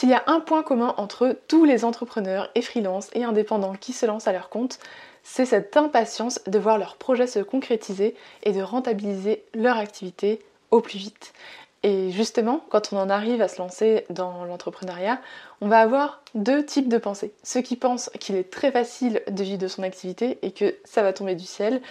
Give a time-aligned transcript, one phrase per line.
[0.00, 3.92] S'il y a un point commun entre tous les entrepreneurs et freelances et indépendants qui
[3.92, 4.78] se lancent à leur compte,
[5.22, 10.80] c'est cette impatience de voir leurs projets se concrétiser et de rentabiliser leur activité au
[10.80, 11.34] plus vite.
[11.82, 15.20] Et justement, quand on en arrive à se lancer dans l'entrepreneuriat,
[15.60, 17.34] on va avoir deux types de pensées.
[17.42, 21.02] Ceux qui pensent qu'il est très facile de vivre de son activité et que ça
[21.02, 21.82] va tomber du ciel,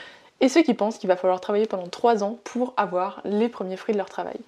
[0.42, 3.78] et ceux qui pensent qu'il va falloir travailler pendant trois ans pour avoir les premiers
[3.78, 4.40] fruits de leur travail.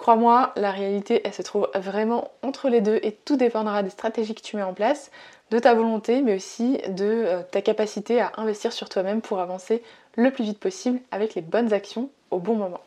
[0.00, 4.34] Crois-moi, la réalité, elle se trouve vraiment entre les deux et tout dépendra des stratégies
[4.34, 5.10] que tu mets en place,
[5.50, 9.82] de ta volonté, mais aussi de euh, ta capacité à investir sur toi-même pour avancer
[10.16, 12.80] le plus vite possible avec les bonnes actions au bon moment.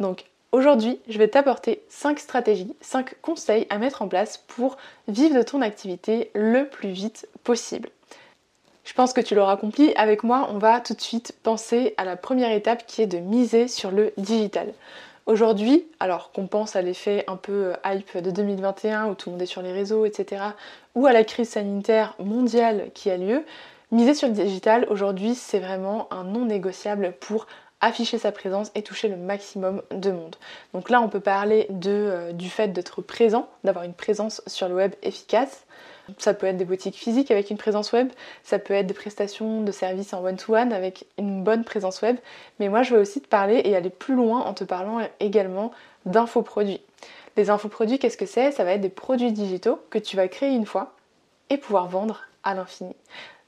[0.00, 4.76] Donc aujourd'hui, je vais t'apporter 5 stratégies, 5 conseils à mettre en place pour
[5.08, 7.88] vivre de ton activité le plus vite possible.
[8.84, 12.04] Je pense que tu l'auras compris, avec moi, on va tout de suite penser à
[12.04, 14.74] la première étape qui est de miser sur le digital.
[15.26, 19.34] Aujourd'hui, alors qu'on pense à l'effet un peu euh, hype de 2021 où tout le
[19.34, 20.42] monde est sur les réseaux, etc.,
[20.94, 23.44] ou à la crise sanitaire mondiale qui a lieu,
[23.92, 27.46] miser sur le digital aujourd'hui c'est vraiment un non négociable pour
[27.80, 30.36] afficher sa présence et toucher le maximum de monde.
[30.74, 34.74] Donc là on peut parler euh, du fait d'être présent, d'avoir une présence sur le
[34.74, 35.64] web efficace,
[36.18, 38.08] ça peut être des boutiques physiques avec une présence web,
[38.42, 42.16] ça peut être des prestations de services en one-to-one avec une bonne présence web,
[42.58, 45.72] mais moi je vais aussi te parler et aller plus loin en te parlant également
[46.06, 46.80] d'infoproduits.
[47.36, 48.50] Les infoproduits, qu'est-ce que c'est?
[48.50, 50.92] Ça va être des produits digitaux que tu vas créer une fois
[51.48, 52.94] et pouvoir vendre à l'infini.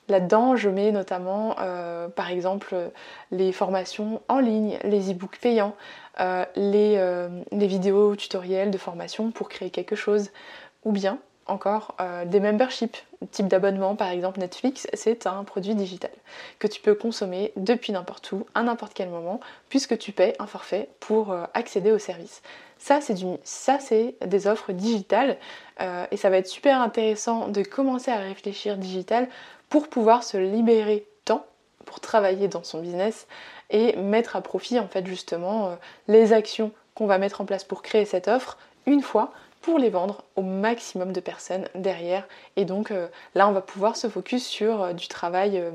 [0.08, 2.74] Là-dedans, je mets notamment, euh, par exemple,
[3.30, 5.74] les formations en ligne, les e-books payants,
[6.20, 10.30] euh, euh, les vidéos tutoriels de formation pour créer quelque chose,
[10.84, 12.96] ou bien encore euh, des memberships,
[13.30, 16.10] type d'abonnement par exemple Netflix, c'est un produit digital
[16.58, 20.46] que tu peux consommer depuis n'importe où, à n'importe quel moment, puisque tu paies un
[20.46, 22.42] forfait pour euh, accéder au service.
[22.78, 25.36] Ça c'est, du, ça, c'est des offres digitales
[25.80, 29.28] euh, et ça va être super intéressant de commencer à réfléchir digital
[29.68, 31.46] pour pouvoir se libérer temps
[31.84, 33.26] pour travailler dans son business
[33.70, 35.76] et mettre à profit en fait justement
[36.06, 39.90] les actions qu'on va mettre en place pour créer cette offre une fois pour les
[39.90, 42.26] vendre au maximum de personnes derrière.
[42.56, 45.70] Et donc euh, là, on va pouvoir se focus sur euh, du travail euh,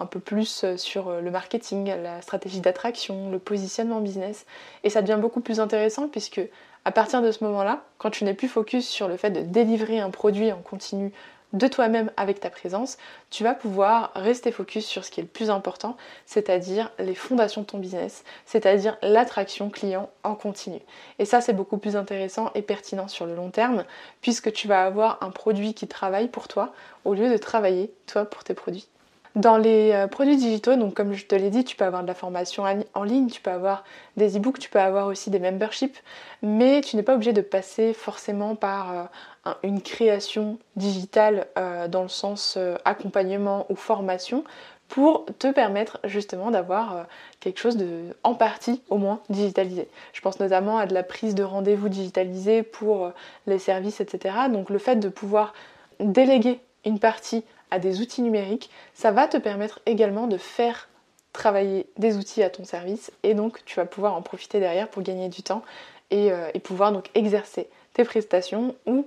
[0.00, 4.44] un peu plus sur le marketing, la stratégie d'attraction, le positionnement business.
[4.82, 6.40] Et ça devient beaucoup plus intéressant puisque
[6.84, 10.00] à partir de ce moment-là, quand tu n'es plus focus sur le fait de délivrer
[10.00, 11.12] un produit en continu
[11.54, 12.98] de toi-même avec ta présence,
[13.30, 17.62] tu vas pouvoir rester focus sur ce qui est le plus important, c'est-à-dire les fondations
[17.62, 20.80] de ton business, c'est-à-dire l'attraction client en continu.
[21.18, 23.84] Et ça, c'est beaucoup plus intéressant et pertinent sur le long terme,
[24.20, 28.24] puisque tu vas avoir un produit qui travaille pour toi au lieu de travailler toi
[28.24, 28.88] pour tes produits.
[29.34, 32.06] Dans les euh, produits digitaux, donc comme je te l'ai dit, tu peux avoir de
[32.06, 32.62] la formation
[32.94, 33.82] en ligne, tu peux avoir
[34.16, 35.98] des e-books, tu peux avoir aussi des memberships,
[36.42, 39.10] mais tu n'es pas obligé de passer forcément par
[39.46, 44.44] euh, une création digitale euh, dans le sens accompagnement ou formation
[44.86, 47.06] pour te permettre justement d'avoir
[47.40, 49.88] quelque chose de en partie au moins digitalisé.
[50.12, 53.10] Je pense notamment à de la prise de rendez-vous digitalisée pour
[53.46, 54.36] les services, etc.
[54.52, 55.54] Donc le fait de pouvoir
[55.98, 57.44] déléguer une partie
[57.78, 60.88] des outils numériques, ça va te permettre également de faire
[61.32, 65.02] travailler des outils à ton service et donc tu vas pouvoir en profiter derrière pour
[65.02, 65.62] gagner du temps
[66.10, 69.06] et, euh, pouvoir donc exercer tes prestations ou,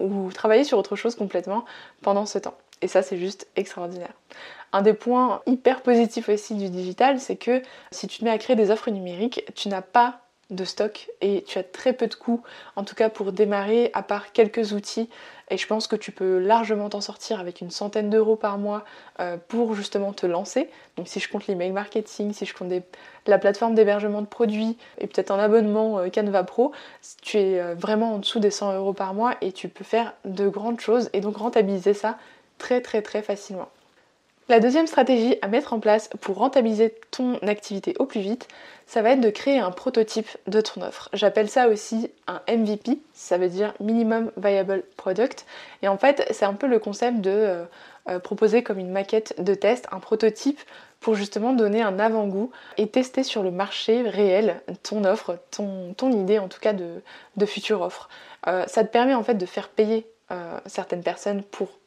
[0.00, 1.64] ou, travailler sur autre chose complètement
[2.02, 2.54] pendant ce temps.
[2.80, 4.12] Et ça c'est juste extraordinaire.
[4.72, 8.38] Un des points hyper positifs aussi du digital, c'est que si tu te mets à
[8.38, 12.14] créer des offres numériques, tu n'as pas de stock et tu as très peu de
[12.14, 12.42] coûts,
[12.76, 15.08] en tout cas pour démarrer, à part quelques outils.
[15.50, 18.84] Et je pense que tu peux largement t'en sortir avec une centaine d'euros par mois
[19.20, 20.68] euh, pour justement te lancer.
[20.96, 22.72] Donc si je compte l'email marketing, si je compte
[23.26, 26.72] la plateforme d'hébergement de produits et peut-être un abonnement euh, Canva Pro,
[27.22, 30.14] tu es euh, vraiment en dessous des 100 euros par mois et tu peux faire
[30.24, 32.18] de grandes choses et donc rentabiliser ça
[32.58, 33.68] très très très facilement.
[34.50, 38.48] La deuxième stratégie à mettre en place pour rentabiliser ton activité au plus vite,
[38.86, 41.10] ça va être de créer un prototype de ton offre.
[41.12, 45.44] J'appelle ça aussi un MVP, ça veut dire Minimum Viable Product.
[45.82, 47.64] Et en fait, c'est un peu le concept de euh,
[48.08, 50.60] euh, proposer comme une maquette de test, un prototype
[51.00, 56.38] pour justement donner un avant-goût et tester sur le marché réel ton offre, ton, idée
[56.38, 57.02] en tout cas de,
[57.36, 58.08] de future offre.
[58.46, 60.06] Euh, ça te permet en fait de faire payer
[60.66, 61.77] certaines personnes pour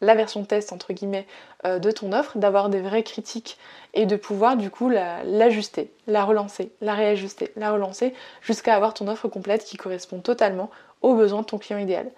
[0.00, 1.26] la version test entre guillemets
[1.64, 3.58] euh, de ton offre, d'avoir des vraies critiques
[3.94, 9.08] et de pouvoir du coup l'ajuster, la, relancer, la réajuster, la relancer jusqu'à avoir ton
[9.08, 10.70] offre complète qui correspond totalement
[11.02, 12.10] aux besoins de ton client idéal.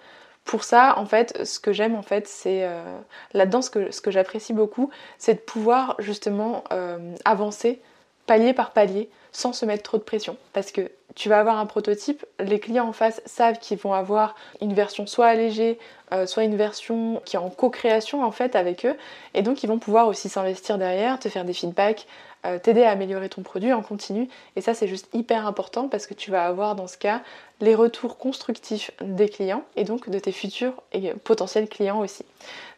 [0.43, 2.81] Pour ça, en fait, ce que j'aime, en fait, c'est euh,
[3.33, 4.89] là-dedans, ce que, ce que j'apprécie beaucoup,
[5.19, 7.79] c'est de pouvoir justement euh, avancer
[8.25, 10.37] palier par palier sans se mettre trop de pression.
[10.53, 14.35] Parce que tu vas avoir un prototype, les clients en face savent qu'ils vont avoir
[14.61, 15.79] une version soit allégée,
[16.13, 18.95] euh, soit une version qui est en co-création en fait avec eux,
[19.33, 22.07] et donc ils vont pouvoir aussi s'investir derrière, te faire des feedbacks,
[22.43, 24.27] euh, t'aider à améliorer ton produit en continu.
[24.55, 27.21] Et ça c'est juste hyper important parce que tu vas avoir dans ce cas
[27.59, 32.25] les retours constructifs des clients et donc de tes futurs et potentiels clients aussi.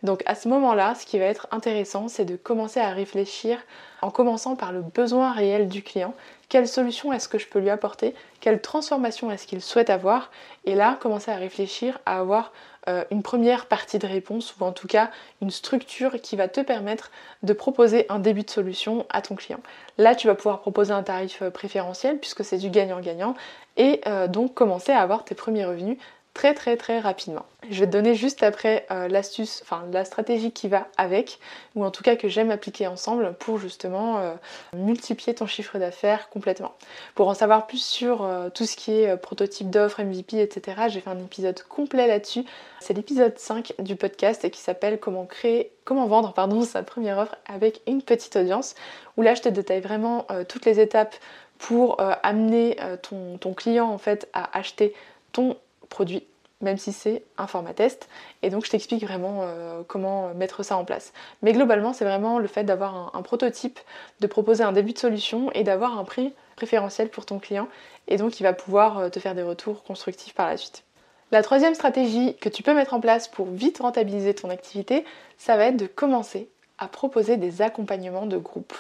[0.02, 3.58] Donc à ce moment-là, ce qui va être intéressant, c'est de commencer à réfléchir
[4.02, 6.14] en commençant par le besoin réel du client.
[6.54, 10.30] Quelle solution est-ce que je peux lui apporter Quelle transformation est-ce qu'il souhaite avoir
[10.66, 12.54] Et là, commencer à réfléchir à avoir
[12.88, 15.10] euh, une première partie de réponse ou en tout cas
[15.42, 17.10] une structure qui va te permettre
[17.42, 19.62] de proposer un début de solution à ton client.
[19.98, 23.34] Là, tu vas pouvoir proposer un tarif euh, préférentiel puisque c'est du gagnant-gagnant
[23.78, 25.98] et euh, donc commencer à avoir tes premiers revenus
[26.34, 27.46] très très très rapidement.
[27.70, 31.40] Je vais te donner juste après euh, l'astuce, enfin la stratégie qui va avec,
[31.76, 34.34] ou en tout cas que j'aime appliquer ensemble pour justement euh,
[34.76, 36.74] multiplier ton chiffre d'affaires complètement.
[37.14, 41.02] Pour en savoir plus sur euh, tout ce qui est prototype d'offres, MVP, etc., j'ai
[41.02, 42.44] fait un épisode complet là-dessus.
[42.80, 47.36] C'est l'épisode 5 du podcast qui s'appelle Comment créer, comment vendre pardon, sa première offre
[47.46, 48.76] avec une petite audience,
[49.18, 51.16] où là je te détaille vraiment toutes les étapes
[51.60, 54.94] pour amener ton, ton client en fait à acheter
[55.32, 55.56] ton
[55.94, 56.26] produit,
[56.62, 58.10] même si c'est un format test.
[58.42, 61.14] Et donc je t'explique vraiment euh, comment mettre ça en place.
[61.44, 63.80] Mais globalement, c'est vraiment le fait d'avoir un, prototype,
[64.20, 67.68] de proposer un début de solution et d'avoir un prix préférentiel pour ton client.
[68.08, 70.84] Et donc il va pouvoir euh, te faire des retours constructifs par la suite.
[71.32, 75.06] La troisième stratégie que tu peux mettre en place pour vite rentabiliser ton activité,
[75.38, 76.50] ça va être de commencer
[76.80, 78.74] à proposer des accompagnements de groupe.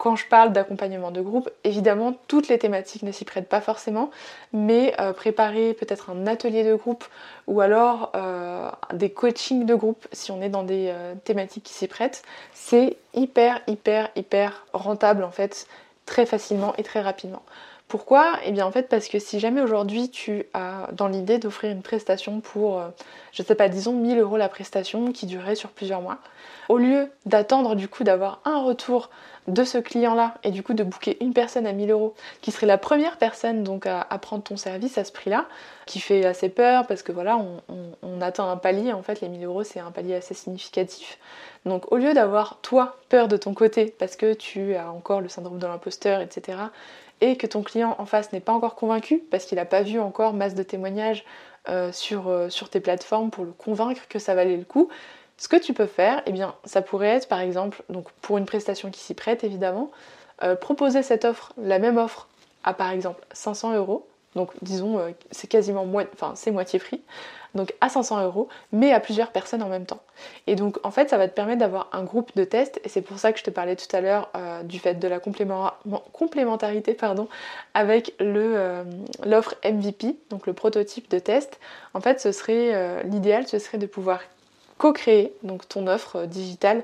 [0.00, 4.10] Quand je parle d'accompagnement de groupe, évidemment, toutes les thématiques ne s'y prêtent pas forcément,
[4.54, 7.04] mais euh, préparer peut-être un atelier de groupe
[7.46, 11.74] ou alors euh, des coachings de groupe si on est dans des euh, thématiques qui
[11.74, 12.22] s'y prêtent,
[12.54, 15.66] c'est hyper, hyper, hyper rentable en fait,
[16.06, 17.42] très facilement et très rapidement.
[17.90, 18.38] Pourquoi?
[18.44, 21.82] Eh bien en fait parce que si jamais aujourd'hui tu as dans l'idée d'offrir une
[21.82, 22.80] prestation pour,
[23.32, 26.18] je ne sais pas, disons 1000 euros la prestation qui durerait sur plusieurs mois,
[26.68, 29.10] au lieu d'attendre du coup d'avoir un retour
[29.48, 32.68] de ce client-là et du coup de booker une personne à 1000 euros qui serait
[32.68, 35.46] la première personne donc à, prendre ton service à ce prix-là,
[35.86, 39.44] qui fait assez peur parce que voilà, on, atteint un palier, en fait les 1000
[39.46, 41.18] euros c'est un palier assez significatif.
[41.66, 45.28] Donc au lieu d'avoir toi peur de ton côté parce que tu as encore le
[45.28, 46.58] syndrome de l'imposteur, etc.,
[47.20, 50.00] et que ton client en face n'est pas encore convaincu parce qu'il n'a pas vu
[50.00, 51.24] encore masse de témoignages
[51.68, 54.88] euh, sur, euh, sur tes plateformes pour le convaincre que ça valait le coup,
[55.36, 58.46] ce que tu peux faire, eh bien, ça pourrait être par exemple, donc pour une
[58.46, 59.90] prestation qui s'y prête évidemment,
[60.42, 62.28] euh, proposer cette offre, la même offre,
[62.64, 64.06] à par exemple 500 euros.
[64.36, 67.00] Donc disons, euh, c'est quasiment moitié prix,
[67.54, 70.00] donc à 500 euros, mais à plusieurs personnes en même temps.
[70.46, 73.02] Et donc en fait, ça va te permettre d'avoir un groupe de tests, et c'est
[73.02, 76.94] pour ça que je te parlais tout à l'heure euh, du fait de la complémentarité
[76.94, 77.28] pardon,
[77.74, 81.58] avec l'offre MVP, donc le prototype de test.
[81.94, 84.20] En fait, ce serait l'idéal, ce serait de pouvoir
[84.80, 85.34] co-créer
[85.68, 86.82] ton offre euh, digitale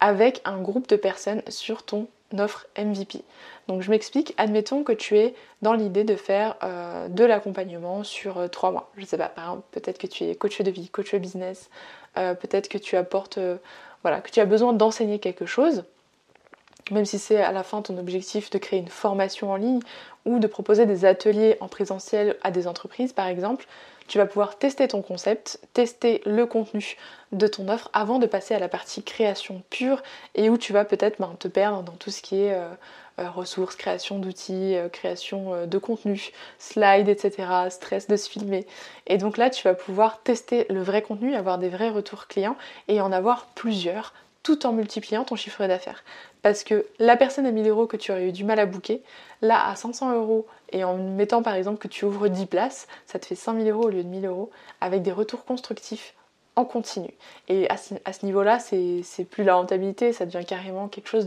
[0.00, 2.08] avec un groupe de personnes sur ton
[2.40, 3.22] offre MVP.
[3.68, 8.38] Donc je m'explique, admettons que tu es dans l'idée de faire euh, de l'accompagnement sur
[8.38, 8.90] euh, trois mois.
[8.96, 11.70] Je sais pas, par exemple, peut-être que tu es coach de vie, coach business,
[12.14, 13.40] peut-être que tu apportes,
[14.02, 15.84] voilà, que tu as besoin d'enseigner quelque chose,
[16.90, 19.80] même si c'est à la fin ton objectif de créer une formation en ligne
[20.24, 23.66] ou de proposer des ateliers en présentiel à des entreprises par exemple,
[24.06, 26.96] tu vas pouvoir tester ton concept, tester le contenu
[27.32, 30.02] de ton offre avant de passer à la partie création pure
[30.34, 32.68] et où tu vas peut-être ben, te perdre dans tout ce qui est euh,
[33.18, 38.66] euh, ressources, création d'outils, euh, création de contenu, slides, etc., stress de se filmer.
[39.06, 42.56] Et donc là, tu vas pouvoir tester le vrai contenu, avoir des vrais retours clients
[42.88, 44.12] et en avoir plusieurs
[44.42, 46.04] tout en multipliant ton chiffre d'affaires.
[46.44, 49.00] Parce que la personne à 1000 euros que tu aurais eu du mal à booker,
[49.40, 53.18] là à 500 euros et en mettant par exemple que tu ouvres 10 places, ça
[53.18, 54.50] te fait 5000 euros au lieu de 1000 euros
[54.82, 56.12] avec des retours constructifs
[56.56, 57.08] en continu.
[57.48, 61.24] Et à ce, niveau-là, c'est plus la rentabilité, ça devient carrément quelque chose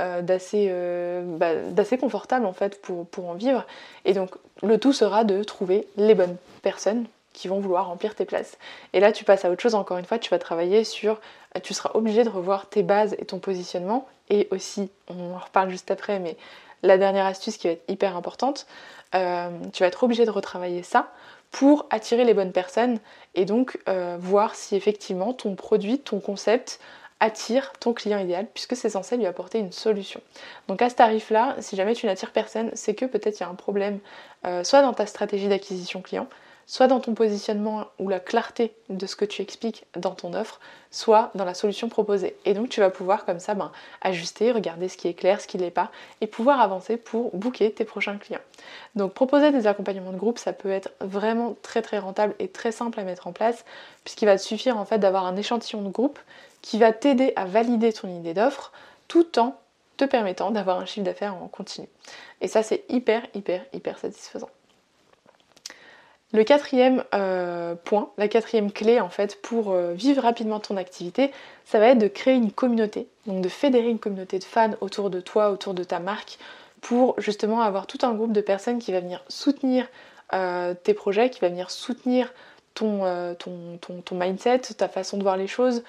[0.00, 0.22] euh,
[0.54, 3.66] euh, bah, d'assez confortable en fait pour en vivre.
[4.06, 4.30] Et donc
[4.62, 7.04] le tout sera de trouver les bonnes personnes
[7.36, 8.58] qui vont vouloir remplir tes places.
[8.92, 11.20] Et là, tu passes à autre chose, encore une fois, tu vas travailler sur,
[11.62, 15.70] tu seras obligé de revoir tes bases et ton positionnement, et aussi, on en reparle
[15.70, 16.36] juste après, mais
[16.82, 18.66] la dernière astuce qui va être hyper importante,
[19.14, 21.12] euh, tu vas être obligé de retravailler ça
[21.50, 22.98] pour attirer les bonnes personnes
[23.34, 26.80] et donc euh, voir si effectivement ton produit, ton concept
[27.20, 30.20] attire ton client idéal puisque c'est censé lui apporter une solution.
[30.68, 33.48] Donc à ce tarif-là, si jamais tu n'attires personne, c'est que peut-être il y a
[33.48, 34.00] un problème
[34.44, 36.26] euh, soit dans ta stratégie d'acquisition client,
[36.66, 40.60] soit dans ton positionnement ou la clarté de ce que tu expliques dans ton offre,
[40.90, 42.36] soit dans la solution proposée.
[42.44, 43.70] Et donc tu vas pouvoir comme ça ben,
[44.02, 47.72] ajuster, regarder ce qui est clair, ce qui n'est pas, et pouvoir avancer pour booker
[47.72, 48.40] tes prochains clients.
[48.96, 52.72] Donc proposer des accompagnements de groupe, ça peut être vraiment très très rentable et très
[52.72, 53.64] simple à mettre en place,
[54.04, 56.18] puisqu'il va te suffire en fait d'avoir un échantillon de groupe
[56.62, 58.72] qui va t'aider à valider ton idée d'offre
[59.06, 59.56] tout en
[59.96, 61.86] te permettant d'avoir un chiffre d'affaires en continu.
[62.40, 64.50] Et ça c'est hyper hyper hyper satisfaisant.
[66.32, 71.30] Le quatrième euh, point, la quatrième clé en fait pour euh, vivre rapidement ton activité,
[71.64, 75.08] ça va être de créer une communauté, donc de fédérer une communauté de fans autour
[75.08, 76.38] de toi, autour de ta marque,
[76.80, 79.86] pour justement avoir tout un groupe de personnes qui va venir soutenir
[80.32, 82.34] euh, tes projets, qui va venir soutenir
[82.74, 83.04] ton,
[84.12, 85.82] mindset, ta façon de voir les choses,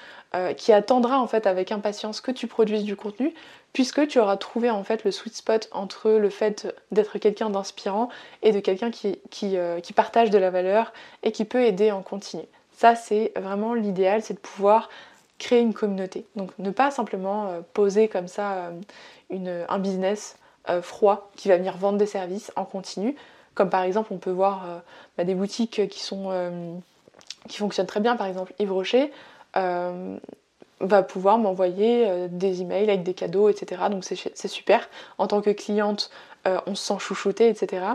[0.56, 3.34] qui attendra en fait avec impatience que tu produises du contenu,
[3.74, 8.10] puisque tu auras trouvé en fait le sweet spot entre le fait d'être quelqu'un d'inspirant
[8.42, 10.94] et de quelqu'un qui, euh, qui, partage de la valeur
[11.24, 12.44] et qui peut aider en continu.
[12.76, 14.90] Ça c'est vraiment l'idéal, c'est de pouvoir
[15.38, 16.26] créer une communauté.
[16.36, 18.72] Donc ne pas simplement euh, poser comme ça
[19.32, 20.38] euh, un business
[20.82, 23.16] froid qui va venir vendre des services en continu.
[23.56, 24.82] Comme par exemple on peut voir
[25.18, 26.02] bah, des boutiques qui
[27.58, 29.12] fonctionnent très bien, par exemple Yves Rocher
[30.80, 33.84] va pouvoir m'envoyer euh, des emails avec des cadeaux, etc.
[33.90, 34.90] Donc c'est super.
[35.18, 36.10] En tant que cliente,
[36.48, 37.86] euh, on se sent chouchouté, etc.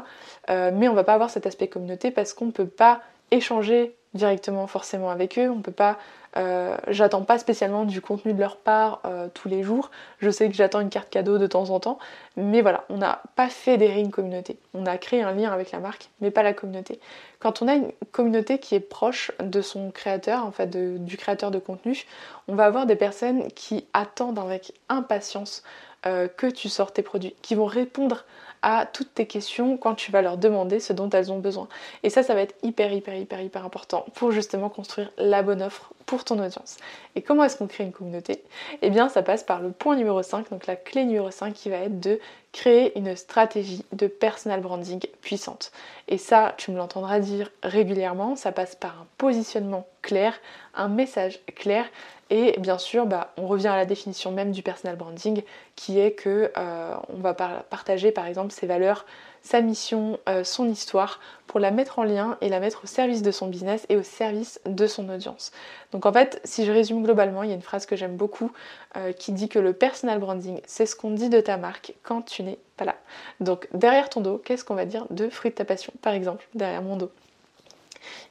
[0.50, 3.00] Euh, mais on va pas avoir cet aspect communauté parce qu'on ne peut pas
[3.32, 5.50] échanger directement forcément avec eux.
[5.50, 5.98] On peut pas
[6.36, 9.90] euh, j'attends pas spécialement du contenu de leur part euh, tous les jours.
[10.18, 11.98] Je sais que j'attends une carte cadeau de temps en temps.
[12.36, 14.58] Mais voilà, on n'a pas fédéré une communauté.
[14.74, 17.00] On a créé un lien avec la marque, mais pas la communauté.
[17.38, 20.70] Quand on a une communauté qui est proche de son créateur, en fait,
[21.04, 22.06] du créateur de contenu,
[22.48, 25.62] on va avoir des personnes qui attendent avec impatience
[26.06, 28.24] euh, que tu sors tes produits, qui vont répondre
[28.62, 31.68] à toutes tes questions quand tu vas leur demander ce dont elles ont besoin.
[32.02, 35.62] Et ça, ça va être hyper, hyper, hyper, hyper important pour justement construire la bonne
[35.62, 36.76] offre pour ton audience.
[37.16, 38.42] Et comment est-ce qu'on crée une communauté?
[38.82, 41.70] Eh bien, ça passe par le point numéro 5, donc la clé numéro 5 qui
[41.70, 42.20] va être de
[42.52, 45.72] créer une stratégie de personal branding puissante.
[46.08, 50.34] Et ça, tu me l'entendras dire régulièrement, ça passe par un positionnement clair,
[50.74, 51.86] un message clair
[52.32, 55.42] et bien sûr, bah, on revient à la définition même du personal branding,
[55.76, 59.04] qui est que euh, on va partager par exemple ses valeurs,
[59.42, 63.20] sa mission, euh, son histoire, pour la mettre en lien et la mettre au service
[63.20, 65.52] de son business et au service de son audience.
[65.90, 68.50] Donc en fait, si je résume globalement, il y a une phrase que j'aime beaucoup
[68.96, 72.22] euh, qui dit que le personal branding, c'est ce qu'on dit de ta marque quand
[72.22, 72.96] tu n'es pas là.
[73.40, 76.48] Donc derrière ton dos, qu'est-ce qu'on va dire de fruit de ta passion, par exemple,
[76.54, 77.10] derrière mon dos?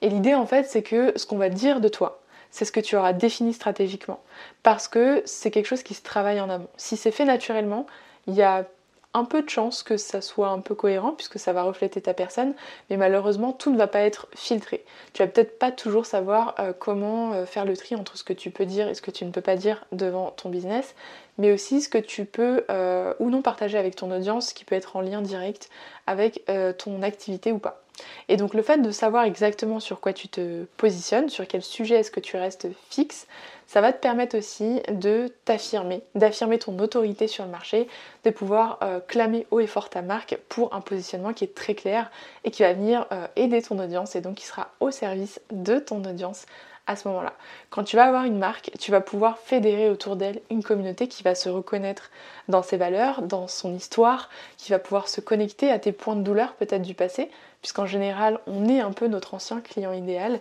[0.01, 2.79] Et l'idée en fait, c'est que ce qu'on va dire de toi, c'est ce que
[2.79, 4.19] tu auras défini stratégiquement.
[4.63, 6.69] Parce que c'est quelque chose qui se travaille en amont.
[6.77, 7.87] Si c'est fait naturellement,
[8.27, 8.65] il y a
[9.13, 12.13] un peu de chance que ça soit un peu cohérent puisque ça va refléter ta
[12.13, 12.53] personne,
[12.89, 14.85] mais malheureusement tout ne va pas être filtré.
[15.13, 18.33] Tu vas peut-être pas toujours savoir euh, comment euh, faire le tri entre ce que
[18.33, 20.95] tu peux dire et ce que tu ne peux pas dire devant ton business,
[21.37, 24.75] mais aussi ce que tu peux euh, ou non partager avec ton audience qui peut
[24.75, 25.69] être en lien direct
[26.07, 26.45] avec
[26.77, 27.81] ton activité ou pas.
[28.29, 31.95] Et donc le fait de savoir exactement sur quoi tu te positionnes, sur quel sujet
[31.95, 33.27] est-ce que tu restes fixe,
[33.67, 37.87] ça va te permettre aussi de t'affirmer, d'affirmer ton autorité sur le marché,
[38.25, 41.73] de pouvoir euh, clamer haut et fort ta marque pour un positionnement qui est très
[41.73, 42.11] clair
[42.43, 45.79] et qui va venir euh, aider ton audience et donc qui sera au service de
[45.79, 46.45] ton audience
[46.87, 47.33] à ce moment-là.
[47.69, 51.23] Quand tu vas avoir une marque, tu vas pouvoir fédérer autour d'elle une communauté qui
[51.23, 52.09] va se reconnaître
[52.47, 56.21] dans ses valeurs, dans son histoire, qui va pouvoir se connecter à tes points de
[56.21, 57.29] douleur peut-être du passé,
[57.61, 60.39] puisqu'en général on est un peu notre ancien client idéal.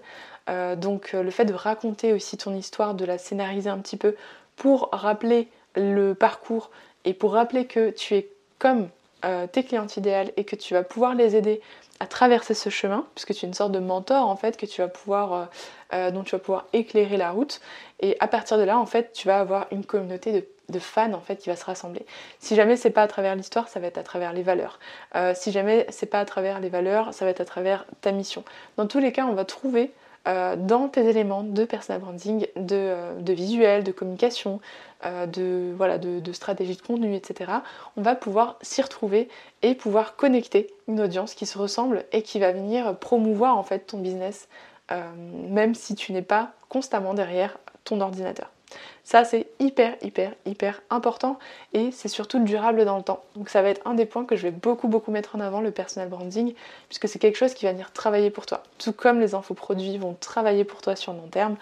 [0.49, 3.97] Euh, donc euh, le fait de raconter aussi ton histoire, de la scénariser un petit
[3.97, 4.17] peu
[4.57, 6.71] pour rappeler le parcours
[7.05, 8.29] et pour rappeler que tu es
[8.59, 8.89] comme
[9.25, 11.61] euh, tes clients idéales et que tu vas pouvoir les aider
[12.01, 14.81] à traverser ce chemin, puisque tu es une sorte de mentor en fait que tu
[14.81, 15.51] vas pouvoir,
[15.93, 17.61] dont tu vas pouvoir éclairer la route.
[18.01, 21.21] Et à partir de là, en fait, tu vas avoir une communauté de fans en
[21.21, 22.07] fait qui va se rassembler.
[22.39, 24.79] Si jamais c'est pas à travers l'histoire, ça va être à travers les valeurs.
[25.15, 28.13] Euh, si jamais c'est pas à travers les valeurs, ça va être à travers ta
[28.13, 28.45] mission.
[28.77, 29.93] Dans tous les cas, on va trouver
[30.29, 34.61] euh, dans tes éléments de personal branding, de, euh, visuel, de communication,
[35.07, 37.51] euh, de, voilà, de, stratégie de contenu, etc.
[37.97, 39.29] On va pouvoir s'y retrouver
[39.63, 43.81] et pouvoir connecter une audience qui se ressemble et qui va venir promouvoir en fait
[43.81, 44.49] ton business,
[45.49, 48.51] même si tu n'es pas constamment derrière ton ordinateur.
[49.05, 51.39] Ça, c'est hyper, hyper, hyper important
[51.73, 53.23] et c'est surtout durable dans le temps.
[53.35, 55.61] Donc ça va être un des points que je vais beaucoup, beaucoup mettre en avant,
[55.61, 56.55] le personal branding,
[56.89, 58.63] puisque c'est quelque chose qui va venir travailler pour toi.
[58.79, 61.57] Tout comme les infoproduits vont travailler pour toi sur long terme,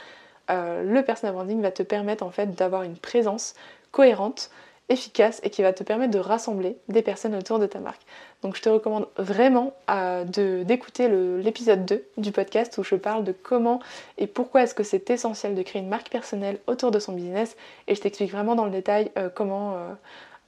[0.50, 3.54] euh, le personal branding va te permettre en fait d'avoir une présence
[3.92, 4.50] cohérente
[4.88, 8.02] efficace et qui va te permettre de rassembler des personnes autour de ta marque.
[8.42, 10.24] Donc je te recommande vraiment euh,
[10.64, 13.80] d'écouter l'épisode 2 du podcast où je parle de comment
[14.16, 17.56] et pourquoi est-ce que c'est essentiel de créer une marque personnelle autour de son business
[17.86, 19.76] et je t'explique vraiment dans le détail euh, comment,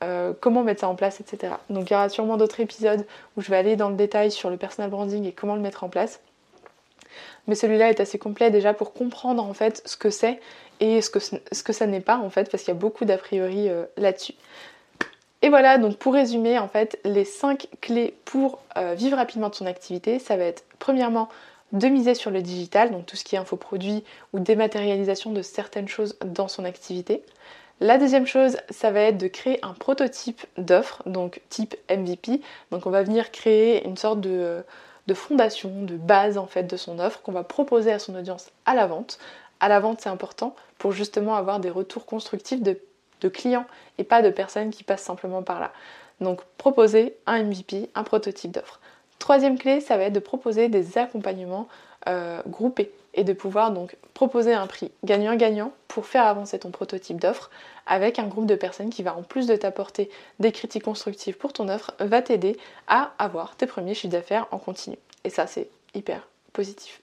[0.03, 1.55] euh, comment mettre ça en place, etc.
[1.69, 3.05] Donc il y aura sûrement d'autres épisodes
[3.37, 5.85] où je vais aller dans le détail sur le personal branding et comment le mettre
[5.85, 6.21] en place.
[7.47, 10.41] Mais celui-là est assez complet déjà pour comprendre en fait ce que c'est
[10.81, 13.69] et ce que, ça n'est pas en fait parce qu'il y a beaucoup d'a priori
[13.69, 14.35] euh, là-dessus.
[15.43, 19.55] Et voilà, donc pour résumer, en fait, les 5 clés pour euh, vivre rapidement de
[19.55, 21.29] son activité, ça va être premièrement
[21.73, 25.89] de miser sur le digital, donc tout ce qui est infoproduit ou dématérialisation de certaines
[25.89, 27.23] choses dans son activité.
[27.81, 32.43] La deuxième chose, ça va être de créer un prototype d'offre, donc type MVP.
[32.71, 34.63] Donc on va venir créer une sorte de,
[35.11, 38.51] de fondation, de base en fait de son offre qu'on va proposer à son audience
[38.65, 39.19] à la vente
[39.61, 42.79] à la vente, c'est important pour justement avoir des retours constructifs de,
[43.29, 43.67] clients
[43.99, 45.73] et pas de personnes qui passent simplement par là.
[46.23, 48.81] Donc proposer un MVP, un prototype d'offre.
[49.19, 51.69] Troisième clé, ça va être de proposer des accompagnements
[52.09, 57.21] euh, groupés et de pouvoir donc proposer un prix gagnant-gagnant pour faire avancer ton prototype
[57.21, 57.51] d'offre
[57.87, 61.53] avec un groupe de personnes qui va en plus de t'apporter des critiques constructives pour
[61.53, 64.97] ton offre, va t'aider à avoir tes premiers chiffres d'affaires en continu.
[65.25, 67.01] Et ça, c'est hyper positif.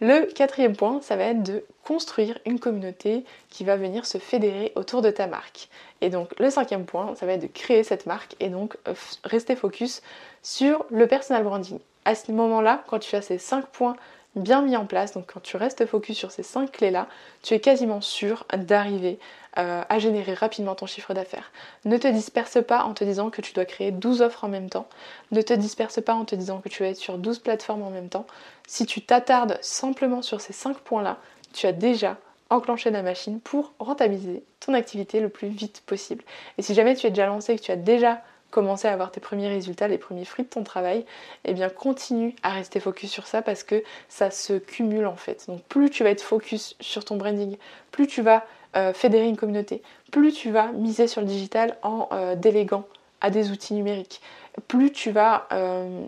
[0.00, 4.72] Le quatrième point, ça va être de construire une communauté qui va venir se fédérer
[4.74, 5.70] autour de ta marque.
[6.02, 8.94] Et donc le cinquième point, ça va être de créer cette marque et donc euh,
[9.24, 10.02] rester focus
[10.42, 11.78] sur le personal branding.
[12.04, 13.96] À ce moment-là, quand tu as ces cinq points
[14.36, 17.08] bien mis en place, donc quand tu restes focus sur ces cinq clés-là,
[17.42, 19.18] tu es quasiment sûr d'arriver
[19.58, 21.50] euh, à générer rapidement ton chiffre d'affaires.
[21.86, 24.68] Ne te disperse pas en te disant que tu dois créer 12 offres en même
[24.68, 24.86] temps.
[25.32, 27.90] Ne te disperse pas en te disant que tu vas être sur 12 plateformes en
[27.90, 28.26] même temps.
[28.66, 31.16] Si tu t'attardes simplement sur ces 5 points-là,
[31.54, 32.18] tu as déjà
[32.50, 36.22] enclenché la machine pour rentabiliser ton activité le plus vite possible.
[36.58, 39.20] Et si jamais tu es déjà lancé, que tu as déjà commencé à avoir tes
[39.20, 41.04] premiers résultats, les premiers fruits de ton travail,
[41.44, 45.44] eh bien continue à rester focus sur ça parce que ça se cumule en fait.
[45.48, 47.56] Donc plus tu vas être focus sur ton branding,
[47.90, 48.44] plus tu vas
[48.76, 52.84] euh, fédérer une communauté, plus tu vas miser sur le digital en euh, déléguant
[53.20, 54.20] à des outils numériques,
[54.68, 56.04] plus tu vas euh,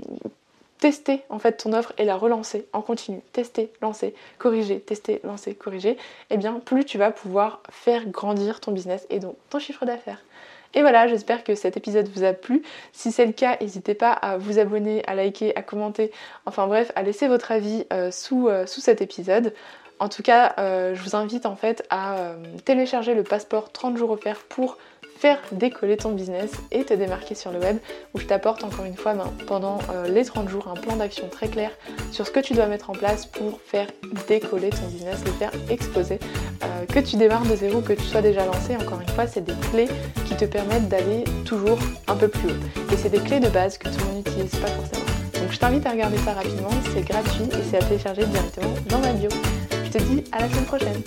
[0.78, 5.54] tester en fait ton offre et la relancer en continu, tester, lancer, corriger, tester, lancer,
[5.54, 5.96] corriger,
[6.30, 10.22] eh bien plus tu vas pouvoir faire grandir ton business et donc ton chiffre d'affaires.
[10.74, 12.62] Et voilà, j'espère que cet épisode vous a plu.
[12.92, 16.12] Si c'est le cas, n'hésitez pas à vous abonner, à liker, à commenter,
[16.46, 19.54] enfin bref, à laisser votre avis sous, sous cet épisode.
[20.00, 23.96] En tout cas, euh, je vous invite en fait à euh, télécharger le passeport 30
[23.96, 24.78] jours offerts pour
[25.18, 27.78] faire décoller ton business et te démarquer sur le web
[28.14, 31.28] où je t'apporte encore une fois ben, pendant euh, les 30 jours un plan d'action
[31.28, 31.70] très clair
[32.12, 33.88] sur ce que tu dois mettre en place pour faire
[34.28, 36.18] décoller ton business, le faire exploser.
[36.88, 39.54] que tu démarres de zéro, que tu sois déjà lancé, encore une fois, c'est des
[39.70, 39.88] clés
[40.26, 42.92] qui te permettent d'aller toujours un peu plus haut.
[42.92, 45.06] Et c'est des clés de base que tout le monde n'utilise pas forcément.
[45.40, 48.98] Donc je t'invite à regarder ça rapidement, c'est gratuit et c'est à télécharger directement dans
[48.98, 49.30] ma bio.
[49.84, 51.02] Je te dis à la semaine prochaine.